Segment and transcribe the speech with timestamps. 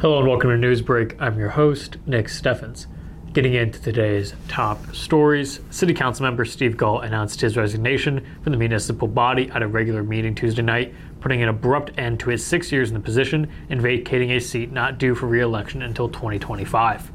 [0.00, 1.16] Hello and welcome to Newsbreak.
[1.18, 2.86] I'm your host, Nick Steffens.
[3.32, 8.58] Getting into today's top stories, City Council member Steve Gault announced his resignation from the
[8.58, 12.70] municipal body at a regular meeting Tuesday night, putting an abrupt end to his six
[12.70, 17.10] years in the position and vacating a seat not due for re election until 2025.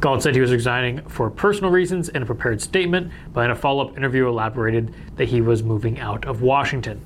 [0.00, 3.54] Gault said he was resigning for personal reasons in a prepared statement, but in a
[3.54, 7.02] follow up interview elaborated that he was moving out of Washington.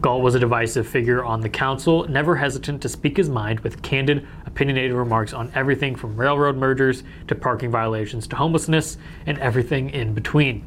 [0.00, 3.82] Gault was a divisive figure on the council, never hesitant to speak his mind with
[3.82, 9.90] candid, opinionated remarks on everything from railroad mergers to parking violations to homelessness and everything
[9.90, 10.64] in between.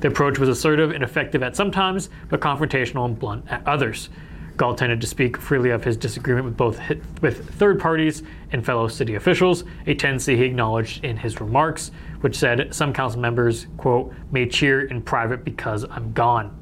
[0.00, 4.10] The approach was assertive and effective at some times, but confrontational and blunt at others.
[4.56, 6.80] Gault tended to speak freely of his disagreement with both
[7.20, 11.90] with third parties and fellow city officials, a tendency he acknowledged in his remarks,
[12.20, 16.56] which said some council members, quote, may cheer in private because I'm gone.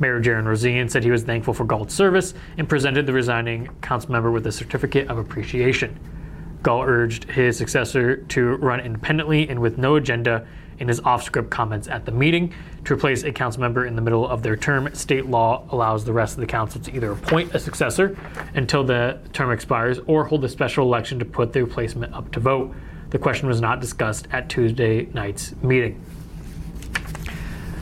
[0.00, 4.10] Mayor Jaron Rosien said he was thankful for Gault's service and presented the resigning council
[4.10, 6.00] member with a certificate of appreciation.
[6.62, 10.46] Gault urged his successor to run independently and with no agenda
[10.78, 12.52] in his off script comments at the meeting.
[12.86, 16.12] To replace a council member in the middle of their term, state law allows the
[16.12, 18.16] rest of the council to either appoint a successor
[18.54, 22.40] until the term expires or hold a special election to put the replacement up to
[22.40, 22.74] vote.
[23.10, 26.02] The question was not discussed at Tuesday night's meeting.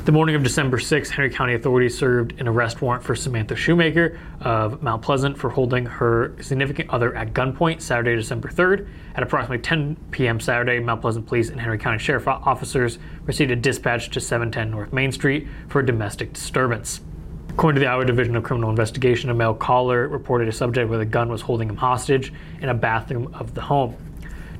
[0.09, 4.19] The morning of December 6, Henry County authorities served an arrest warrant for Samantha Shoemaker
[4.41, 8.89] of Mount Pleasant for holding her significant other at gunpoint Saturday, December 3rd.
[9.17, 10.41] At approximately 10 p.m.
[10.41, 14.95] Saturday, Mount Pleasant Police and Henry County Sheriff officers received a dispatch to 710 North
[14.95, 17.03] Main Street for a domestic disturbance.
[17.51, 21.03] According to the Iowa Division of Criminal Investigation, a male caller reported a subject with
[21.03, 23.95] a gun was holding him hostage in a bathroom of the home.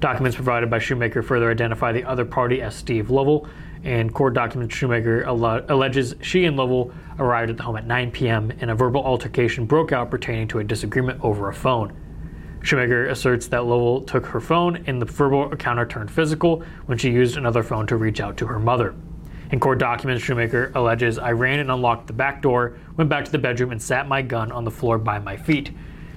[0.01, 3.49] Documents provided by Shoemaker further identify the other party as Steve Lovell,
[3.85, 8.53] and court documents Shoemaker alleges she and Lovell arrived at the home at 9 p.m.
[8.61, 11.97] and a verbal altercation broke out pertaining to a disagreement over a phone.
[12.63, 17.11] Shoemaker asserts that Lovell took her phone and the verbal encounter turned physical when she
[17.11, 18.95] used another phone to reach out to her mother.
[19.51, 23.33] In court documents, Shoemaker alleges I ran and unlocked the back door, went back to
[23.33, 25.73] the bedroom, and sat my gun on the floor by my feet.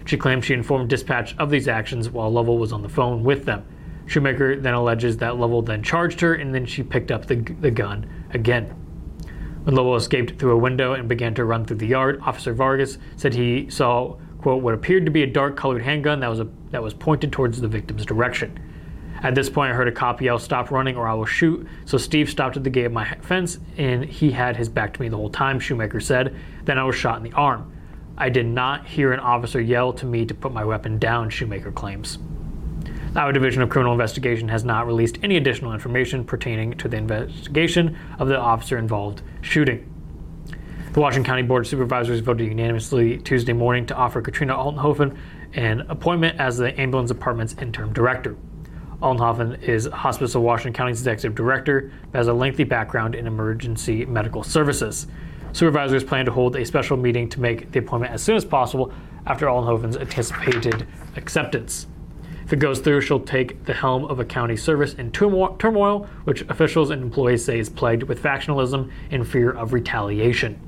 [0.06, 3.46] She claims she informed dispatch of these actions while Lovell was on the phone with
[3.46, 3.66] them.
[4.06, 7.72] Shoemaker then alleges that Lovell then charged her and then she picked up the, the
[7.72, 8.76] gun again.
[9.64, 12.98] When Lovell escaped through a window and began to run through the yard, Officer Vargas
[13.16, 16.48] said he saw, quote, what appeared to be a dark colored handgun that was, a,
[16.72, 18.60] that was pointed towards the victim's direction.
[19.24, 21.68] At this point, I heard a cop yell, Stop running or I will shoot.
[21.86, 25.02] So Steve stopped at the gate of my fence and he had his back to
[25.02, 26.36] me the whole time, Shoemaker said.
[26.66, 27.72] Then I was shot in the arm.
[28.18, 31.72] I did not hear an officer yell to me to put my weapon down, Shoemaker
[31.72, 32.18] claims.
[33.14, 37.98] Our Division of Criminal Investigation has not released any additional information pertaining to the investigation
[38.20, 39.86] of the officer involved shooting.
[40.94, 45.18] The Washington County Board of Supervisors voted unanimously Tuesday morning to offer Katrina Altenhofen
[45.56, 48.38] an appointment as the ambulance department's interim director.
[49.02, 54.06] Altenhofen is Hospice of Washington County's executive director, but has a lengthy background in emergency
[54.06, 55.08] medical services.
[55.52, 58.94] Supervisors plan to hold a special meeting to make the appointment as soon as possible
[59.26, 61.88] after Altenhofen's anticipated acceptance.
[62.52, 66.90] It goes through, she'll take the helm of a county service in turmoil, which officials
[66.90, 70.60] and employees say is plagued with factionalism and fear of retaliation.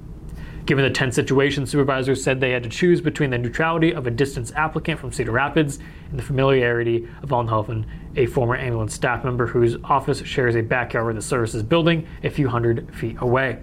[0.66, 4.12] Given the tense situation, supervisors said they had to choose between the neutrality of a
[4.12, 5.78] distance applicant from Cedar Rapids
[6.10, 7.86] and the familiarity of Altenhofen,
[8.16, 12.30] a former ambulance staff member whose office shares a backyard with the services building a
[12.30, 13.60] few hundred feet away.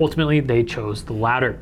[0.00, 1.58] Ultimately, they chose the latter.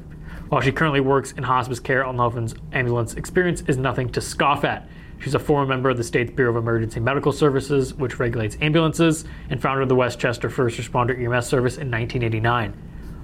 [0.48, 4.88] While she currently works in hospice care, Altenhofen's ambulance experience is nothing to scoff at.
[5.18, 9.24] She's a former member of the state's Bureau of Emergency Medical Services, which regulates ambulances,
[9.50, 12.74] and founder of the Westchester First Responder EMS Service in 1989.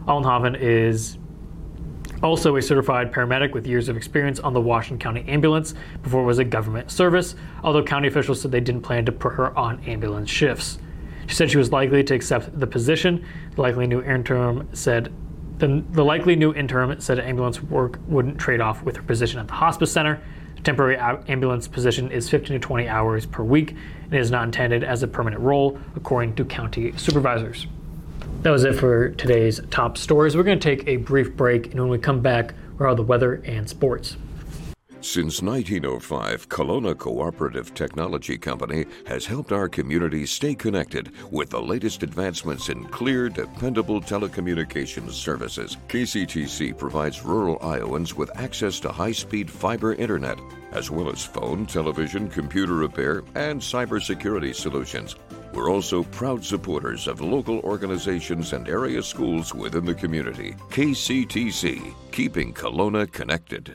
[0.09, 1.19] Altenhofen is
[2.25, 6.27] also a certified paramedic with years of experience on the Washington County Ambulance before it
[6.27, 9.81] was a government service, although county officials said they didn't plan to put her on
[9.85, 10.79] ambulance shifts.
[11.27, 13.25] She said she was likely to accept the position.
[13.55, 15.13] The likely new interim said
[15.63, 19.47] the, the likely new interim said ambulance work wouldn't trade off with her position at
[19.47, 20.21] the hospice center
[20.57, 20.97] The temporary
[21.29, 23.77] ambulance position is 15 to 20 hours per week
[24.11, 27.69] and is not intended as a permanent role, according to county supervisors.
[28.43, 30.37] That was it for today's top stories.
[30.37, 33.03] We're going to take a brief break, and when we come back, we're all the
[33.05, 34.17] weather and sports.
[35.03, 42.05] Since 1905, Kalona Cooperative Technology Company has helped our communities stay connected with the latest
[42.05, 45.77] advancements in clear, dependable telecommunications services.
[45.89, 50.39] KCTC provides rural Iowans with access to high speed fiber internet,
[50.71, 55.17] as well as phone, television, computer repair, and cybersecurity solutions.
[55.53, 60.55] We're also proud supporters of local organizations and area schools within the community.
[60.71, 63.75] KCTC, keeping Kalona connected.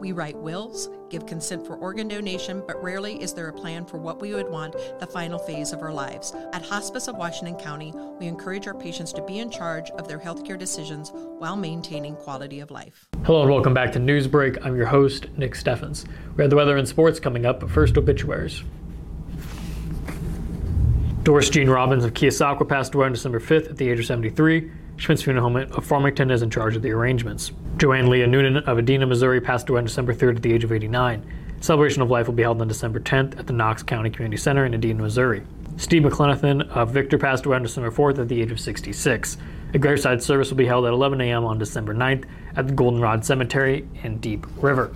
[0.00, 3.98] We write wills, give consent for organ donation, but rarely is there a plan for
[3.98, 6.34] what we would want the final phase of our lives.
[6.54, 10.18] At Hospice of Washington County, we encourage our patients to be in charge of their
[10.18, 13.08] healthcare decisions while maintaining quality of life.
[13.24, 14.56] Hello and welcome back to Newsbreak.
[14.64, 16.06] I'm your host, Nick Steffens.
[16.34, 18.62] We have the weather and sports coming up, but first obituaries.
[21.24, 24.72] Doris Jean Robbins of Keosauqua passed away on December 5th at the age of 73.
[25.00, 27.52] Schmidt's Funeral Home of Farmington is in charge of the arrangements.
[27.78, 30.72] Joanne Leah Noonan of Edina, Missouri passed away on December 3rd at the age of
[30.72, 31.24] 89.
[31.62, 34.66] Celebration of Life will be held on December 10th at the Knox County Community Center
[34.66, 35.42] in Edina, Missouri.
[35.78, 39.38] Steve McClenathan of Victor passed away on December 4th at the age of 66.
[39.72, 41.46] A graveside service will be held at 11 a.m.
[41.46, 42.26] on December 9th
[42.56, 44.92] at the Goldenrod Cemetery in Deep River.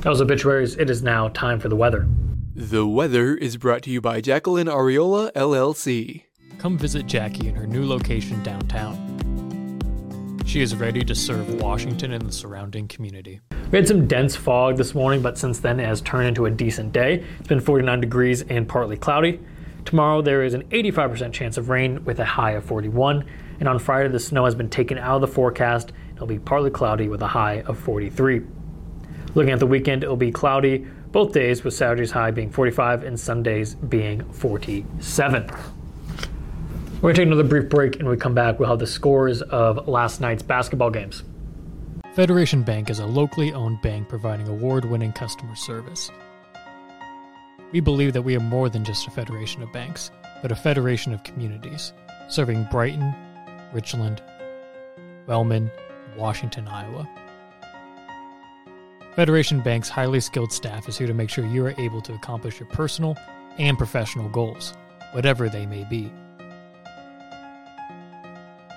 [0.00, 0.76] That was obituaries.
[0.76, 2.06] It is now time for the weather.
[2.54, 6.24] The weather is brought to you by Jacqueline Ariola LLC.
[6.60, 8.94] Come visit Jackie in her new location downtown.
[10.44, 13.40] She is ready to serve Washington and the surrounding community.
[13.70, 16.50] We had some dense fog this morning, but since then it has turned into a
[16.50, 17.24] decent day.
[17.38, 19.40] It's been 49 degrees and partly cloudy.
[19.86, 23.24] Tomorrow there is an 85% chance of rain with a high of 41,
[23.58, 25.92] and on Friday the snow has been taken out of the forecast.
[26.14, 28.42] It'll be partly cloudy with a high of 43.
[29.34, 33.18] Looking at the weekend, it'll be cloudy both days, with Saturday's high being 45 and
[33.18, 35.50] Sundays being 47.
[37.02, 38.86] We're going to take another brief break, and when we come back, we'll have the
[38.86, 41.22] scores of last night's basketball games.
[42.12, 46.10] Federation Bank is a locally owned bank providing award winning customer service.
[47.72, 50.10] We believe that we are more than just a federation of banks,
[50.42, 51.94] but a federation of communities,
[52.28, 53.14] serving Brighton,
[53.72, 54.22] Richland,
[55.26, 55.70] Wellman,
[56.18, 57.08] Washington, Iowa.
[59.16, 62.60] Federation Bank's highly skilled staff is here to make sure you are able to accomplish
[62.60, 63.16] your personal
[63.56, 64.74] and professional goals,
[65.12, 66.12] whatever they may be.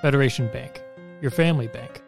[0.04, 0.82] Federation Bank,
[1.22, 2.03] your family bank.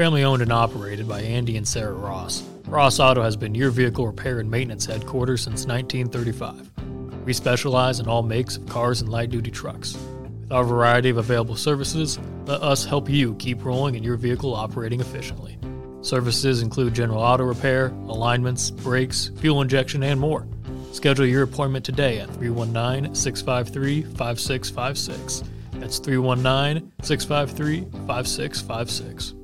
[0.00, 2.42] Family owned and operated by Andy and Sarah Ross.
[2.64, 7.26] Ross Auto has been your vehicle repair and maintenance headquarters since 1935.
[7.26, 9.98] We specialize in all makes of cars and light duty trucks.
[10.40, 14.54] With our variety of available services, let us help you keep rolling and your vehicle
[14.54, 15.58] operating efficiently.
[16.00, 20.46] Services include general auto repair, alignments, brakes, fuel injection, and more.
[20.92, 25.42] Schedule your appointment today at 319 653 5656.
[25.72, 29.39] That's 319 653 5656.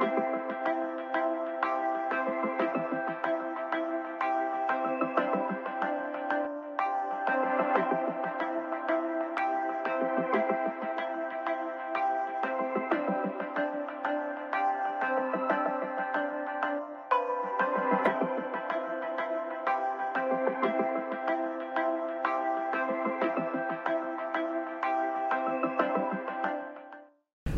[0.00, 0.29] thank you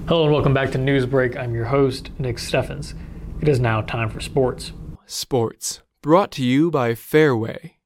[0.09, 1.37] Hello and welcome back to Newsbreak.
[1.37, 2.95] I'm your host, Nick Steffens.
[3.41, 4.73] It is now time for sports.
[5.07, 7.77] Sports, brought to you by Fairway.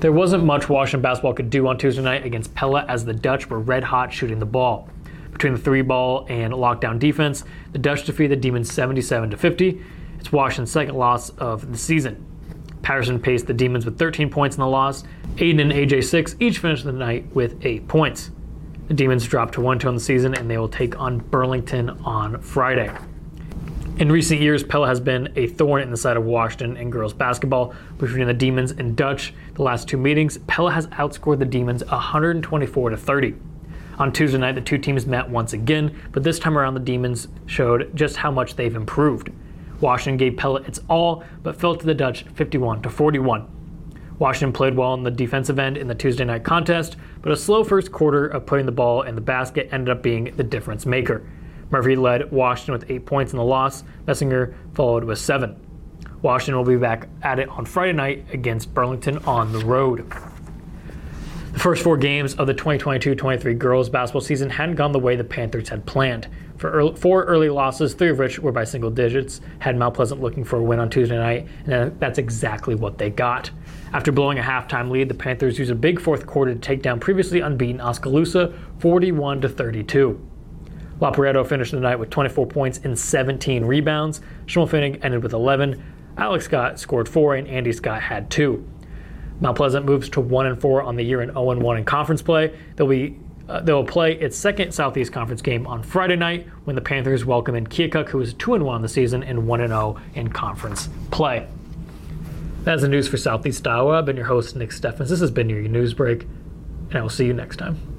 [0.00, 3.50] There wasn't much Washington basketball could do on Tuesday night against Pella as the Dutch
[3.50, 4.88] were red hot shooting the ball.
[5.32, 9.82] Between the three ball and lockdown defense, the Dutch defeated the Demons 77 to 50
[10.18, 12.24] it's Washington's second loss of the season.
[12.82, 15.04] Patterson paced the Demons with 13 points in the loss.
[15.36, 18.30] Aiden and AJ Six each finished the night with 8 points.
[18.88, 21.90] The Demons dropped to 1 2 on the season and they will take on Burlington
[22.04, 22.90] on Friday.
[23.98, 27.12] In recent years, Pella has been a thorn in the side of Washington in girls
[27.12, 27.74] basketball.
[27.98, 32.90] Between the Demons and Dutch, the last two meetings, Pella has outscored the Demons 124
[32.90, 33.34] to 30.
[33.98, 37.26] On Tuesday night, the two teams met once again, but this time around, the Demons
[37.46, 39.30] showed just how much they've improved.
[39.80, 43.48] Washington gave Pella its all, but fell to the Dutch 51 to 41.
[44.18, 47.62] Washington played well on the defensive end in the Tuesday night contest, but a slow
[47.62, 51.24] first quarter of putting the ball in the basket ended up being the difference maker.
[51.70, 53.84] Murphy led Washington with eight points in the loss.
[54.06, 55.56] Messinger followed with seven.
[56.22, 60.10] Washington will be back at it on Friday night against Burlington on the road.
[61.52, 65.24] The first four games of the 2022-23 girls basketball season hadn't gone the way the
[65.24, 66.28] Panthers had planned.
[66.58, 70.20] For early, four early losses, three of which were by single digits, had Mount Pleasant
[70.20, 73.50] looking for a win on Tuesday night, and that's exactly what they got.
[73.92, 77.00] After blowing a halftime lead, the Panthers used a big fourth quarter to take down
[77.00, 80.20] previously unbeaten Oskaloosa 41 to 32.
[81.00, 84.20] Lopareto finished the night with 24 points and 17 rebounds.
[84.46, 85.82] Schimmelfinnig ended with 11.
[86.18, 88.68] Alex Scott scored four, and Andy Scott had two.
[89.40, 91.84] Mount Pleasant moves to 1 and 4 on the year and 0 and 1 in
[91.84, 92.56] conference play.
[92.76, 93.16] They'll be
[93.48, 97.54] uh, they'll play its second Southeast Conference game on Friday night when the Panthers welcome
[97.54, 100.28] in Keokuk, who is 2 and 1 on the season and 1 and 0 in
[100.28, 101.46] conference play.
[102.64, 103.98] That's the news for Southeast Iowa.
[103.98, 105.08] I've been your host, Nick Steffens.
[105.08, 106.24] This has been your news break,
[106.90, 107.97] and I will see you next time.